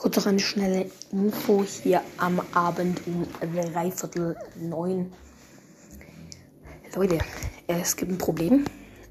Kurz 0.00 0.16
noch 0.16 0.28
eine 0.28 0.40
schnelle 0.40 0.90
Info 1.12 1.62
hier 1.62 2.00
am 2.16 2.40
Abend 2.54 3.02
um 3.06 3.26
dreiviertel 3.42 4.34
neun. 4.56 5.12
Leute, 6.94 7.18
es 7.66 7.96
gibt 7.96 8.10
ein 8.10 8.16
Problem. 8.16 8.64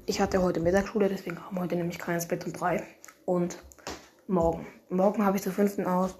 Ich 0.06 0.20
hatte 0.20 0.42
heute 0.42 0.58
Mittagsschule, 0.58 1.08
deswegen 1.08 1.36
kam 1.36 1.60
heute 1.60 1.76
nämlich 1.76 2.00
keines 2.00 2.26
Bett 2.26 2.44
um 2.44 2.52
drei. 2.52 2.82
Und 3.24 3.62
morgen. 4.26 4.66
Morgen 4.88 5.24
habe 5.24 5.36
ich 5.36 5.44
zur 5.44 5.52
fünften 5.52 5.86
aus. 5.86 6.16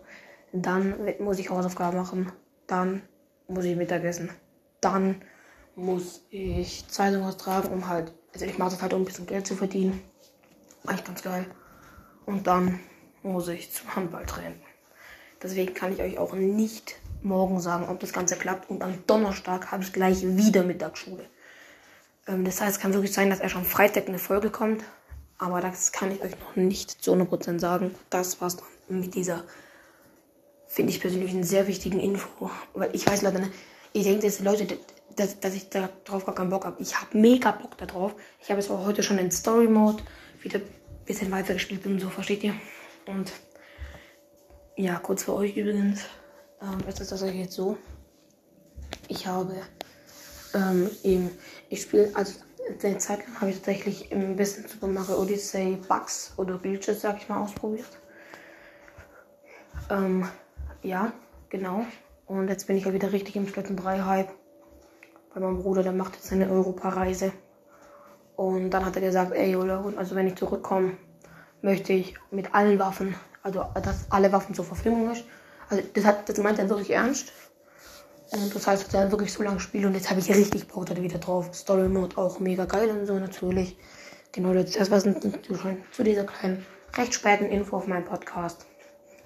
Dann 0.52 0.94
muss 1.18 1.40
ich 1.40 1.50
Hausaufgaben 1.50 1.96
machen. 1.96 2.30
Dann 2.68 3.02
muss 3.48 3.64
ich 3.64 3.74
Mittagessen. 3.74 4.30
Dann 4.80 5.20
muss 5.74 6.24
ich 6.30 6.86
Zeitung 6.86 7.24
austragen, 7.24 7.72
um 7.72 7.88
halt, 7.88 8.12
also 8.32 8.46
ich 8.46 8.56
mache 8.56 8.70
das 8.70 8.82
halt, 8.82 8.94
um 8.94 9.02
ein 9.02 9.04
bisschen 9.04 9.26
Geld 9.26 9.48
zu 9.48 9.56
verdienen. 9.56 10.00
Eigentlich 10.86 11.04
ganz 11.06 11.22
geil. 11.22 11.46
Und 12.24 12.46
dann 12.46 12.78
muss 13.22 13.48
ich 13.48 13.72
zum 13.72 13.94
Handballtraining. 13.94 14.60
Deswegen 15.42 15.74
kann 15.74 15.92
ich 15.92 16.00
euch 16.02 16.18
auch 16.18 16.34
nicht 16.34 16.96
morgen 17.22 17.60
sagen, 17.60 17.88
ob 17.88 18.00
das 18.00 18.12
Ganze 18.12 18.36
klappt. 18.36 18.70
Und 18.70 18.82
am 18.82 19.06
Donnerstag 19.06 19.70
habe 19.70 19.82
ich 19.82 19.92
gleich 19.92 20.22
wieder 20.22 20.62
Mittagsschule. 20.62 21.24
Ähm, 22.26 22.44
das 22.44 22.60
heißt, 22.60 22.76
es 22.76 22.80
kann 22.80 22.92
wirklich 22.92 23.12
sein, 23.12 23.30
dass 23.30 23.40
er 23.40 23.48
schon 23.48 23.64
Freitag 23.64 24.08
eine 24.08 24.18
Folge 24.18 24.50
kommt. 24.50 24.84
Aber 25.38 25.60
das 25.60 25.92
kann 25.92 26.12
ich 26.12 26.20
euch 26.22 26.32
noch 26.32 26.56
nicht 26.56 27.02
zu 27.02 27.14
100% 27.14 27.58
sagen. 27.58 27.94
Das 28.10 28.40
war's 28.40 28.56
dann 28.56 29.00
mit 29.00 29.14
dieser, 29.14 29.44
finde 30.66 30.92
ich 30.92 31.00
persönlich, 31.00 31.30
einen 31.30 31.44
sehr 31.44 31.66
wichtigen 31.66 32.00
Info. 32.00 32.50
Weil 32.74 32.94
ich 32.94 33.06
weiß 33.06 33.22
leider 33.22 33.38
nicht, 33.38 33.52
ich 33.94 34.04
denke, 34.04 34.26
dass 34.26 34.36
die 34.36 34.44
Leute, 34.44 34.78
dass, 35.16 35.40
dass 35.40 35.54
ich 35.54 35.70
darauf 35.70 36.26
gar 36.26 36.34
keinen 36.34 36.50
Bock 36.50 36.66
habe. 36.66 36.80
Ich 36.82 37.00
habe 37.00 37.16
mega 37.16 37.52
Bock 37.52 37.78
darauf. 37.78 38.14
Ich 38.42 38.50
habe 38.50 38.60
es 38.60 38.70
auch 38.70 38.84
heute 38.84 39.02
schon 39.02 39.18
in 39.18 39.30
Story 39.30 39.66
Mode 39.66 40.02
wieder 40.42 40.58
ein 40.58 41.04
bisschen 41.06 41.30
weiter 41.30 41.54
gespielt 41.54 41.86
und 41.86 41.98
so, 42.00 42.10
versteht 42.10 42.44
ihr? 42.44 42.54
Und 43.06 43.32
ja, 44.76 44.98
kurz 44.98 45.24
für 45.24 45.34
euch 45.34 45.56
übrigens, 45.56 46.00
ähm, 46.62 46.78
ist 46.88 47.00
es 47.00 47.08
tatsächlich 47.08 47.42
jetzt 47.42 47.54
so. 47.54 47.76
Ich 49.08 49.26
habe 49.26 49.54
ähm, 50.54 50.90
eben, 51.02 51.30
ich 51.68 51.82
spiele, 51.82 52.10
also 52.14 52.34
eine 52.82 52.98
Zeit 52.98 53.26
lang 53.26 53.40
habe 53.40 53.50
ich 53.50 53.56
tatsächlich 53.56 54.12
ein 54.12 54.36
bisschen 54.36 54.68
Super 54.68 54.86
Mario 54.86 55.20
Odyssey 55.20 55.78
Bugs 55.88 56.32
oder 56.36 56.58
Glitches, 56.58 57.00
sag 57.00 57.18
ich 57.18 57.28
mal, 57.28 57.42
ausprobiert. 57.42 57.98
Ähm, 59.90 60.28
ja, 60.82 61.12
genau. 61.48 61.84
Und 62.26 62.48
jetzt 62.48 62.66
bin 62.66 62.76
ich 62.76 62.84
ja 62.84 62.92
wieder 62.92 63.12
richtig 63.12 63.36
im 63.36 63.48
Splatoon 63.48 63.76
3 63.76 64.00
Hype. 64.02 64.30
Weil 65.32 65.42
mein 65.42 65.58
Bruder, 65.58 65.82
der 65.82 65.92
macht 65.92 66.14
jetzt 66.14 66.28
seine 66.28 66.50
Europareise. 66.50 67.32
Und 68.36 68.70
dann 68.70 68.84
hat 68.84 68.96
er 68.96 69.02
gesagt, 69.02 69.32
ey, 69.32 69.52
Jola, 69.52 69.84
also 69.96 70.14
wenn 70.14 70.26
ich 70.26 70.36
zurückkomme, 70.36 70.96
möchte 71.62 71.92
ich 71.92 72.14
mit 72.30 72.54
allen 72.54 72.78
Waffen, 72.78 73.14
also 73.42 73.64
dass 73.82 74.10
alle 74.10 74.32
Waffen 74.32 74.54
zur 74.54 74.64
Verfügung 74.64 75.10
ist. 75.12 75.24
Also 75.68 75.82
das 75.94 76.04
hat, 76.04 76.28
das 76.28 76.38
meint 76.38 76.58
er 76.58 76.68
wirklich 76.68 76.90
ernst. 76.90 77.32
Und 78.32 78.54
das 78.54 78.66
heißt, 78.66 78.86
dass 78.86 78.94
er 78.94 79.10
wirklich 79.10 79.32
so 79.32 79.42
lange 79.42 79.60
spielt 79.60 79.86
und 79.86 79.94
jetzt 79.94 80.08
habe 80.08 80.20
ich 80.20 80.30
richtig 80.30 80.68
Bock 80.68 80.86
da 80.86 80.96
wieder 80.96 81.18
drauf. 81.18 81.50
Story 81.52 81.88
Mode 81.88 82.16
auch 82.16 82.38
mega 82.38 82.64
geil 82.64 82.88
und 82.90 83.06
so 83.06 83.14
natürlich. 83.18 83.76
Genau, 84.32 84.54
das 84.54 84.90
war 84.90 85.00
zu 85.00 86.04
dieser 86.04 86.24
kleinen, 86.24 86.64
recht 86.96 87.14
späten 87.14 87.46
Info 87.46 87.76
auf 87.76 87.88
meinem 87.88 88.04
Podcast. 88.04 88.66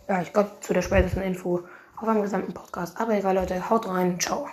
Ja, 0.08 0.22
ich 0.22 0.32
glaube 0.32 0.52
zu 0.60 0.72
der 0.72 0.82
spätesten 0.82 1.22
Info 1.22 1.64
auf 1.96 2.06
meinem 2.06 2.22
gesamten 2.22 2.54
Podcast. 2.54 2.98
Aber 2.98 3.14
egal, 3.14 3.34
Leute, 3.34 3.68
haut 3.68 3.86
rein, 3.86 4.18
ciao. 4.18 4.48